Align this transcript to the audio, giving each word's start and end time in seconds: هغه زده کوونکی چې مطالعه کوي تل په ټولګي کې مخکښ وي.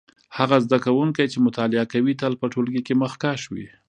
هغه 0.37 0.57
زده 0.65 0.77
کوونکی 0.85 1.25
چې 1.31 1.43
مطالعه 1.47 1.85
کوي 1.93 2.13
تل 2.21 2.33
په 2.41 2.45
ټولګي 2.53 2.81
کې 2.87 2.93
مخکښ 3.01 3.41
وي. 3.53 3.67